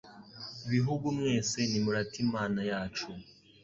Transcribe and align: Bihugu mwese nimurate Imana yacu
Bihugu 0.71 1.05
mwese 1.17 1.57
nimurate 1.69 2.15
Imana 2.25 2.59
yacu 2.71 3.07